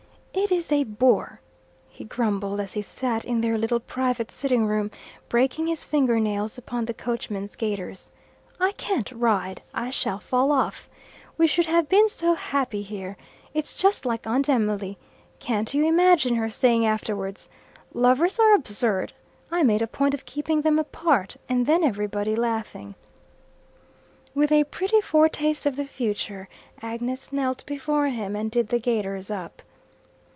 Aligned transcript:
"It 0.33 0.49
is 0.49 0.71
a 0.71 0.85
bore," 0.85 1.41
he 1.89 2.05
grumbled 2.05 2.61
as 2.61 2.71
he 2.73 2.81
sat 2.81 3.25
in 3.25 3.41
their 3.41 3.57
little 3.57 3.81
private 3.81 4.31
sitting 4.31 4.65
room, 4.65 4.89
breaking 5.27 5.67
his 5.67 5.83
finger 5.85 6.21
nails 6.21 6.57
upon 6.57 6.85
the 6.85 6.93
coachman's 6.93 7.57
gaiters. 7.57 8.09
"I 8.57 8.71
can't 8.71 9.11
ride. 9.11 9.61
I 9.73 9.89
shall 9.89 10.19
fall 10.19 10.53
off. 10.53 10.89
We 11.37 11.47
should 11.47 11.65
have 11.65 11.89
been 11.89 12.07
so 12.07 12.33
happy 12.33 12.81
here. 12.81 13.17
It's 13.53 13.75
just 13.75 14.05
like 14.05 14.25
Aunt 14.25 14.47
Emily. 14.47 14.97
Can't 15.39 15.73
you 15.73 15.85
imagine 15.85 16.35
her 16.35 16.49
saying 16.49 16.85
afterwards, 16.85 17.49
'Lovers 17.93 18.39
are 18.39 18.53
absurd. 18.55 19.11
I 19.51 19.63
made 19.63 19.81
a 19.81 19.87
point 19.87 20.13
of 20.13 20.23
keeping 20.25 20.61
them 20.61 20.79
apart,' 20.79 21.35
and 21.49 21.65
then 21.65 21.83
everybody 21.83 22.35
laughing." 22.37 22.95
With 24.33 24.51
a 24.53 24.63
pretty 24.63 25.01
foretaste 25.01 25.65
of 25.65 25.75
the 25.75 25.85
future, 25.85 26.47
Agnes 26.81 27.33
knelt 27.33 27.65
before 27.65 28.07
him 28.07 28.35
and 28.37 28.49
did 28.49 28.69
the 28.69 28.79
gaiters 28.79 29.29
up. 29.29 29.61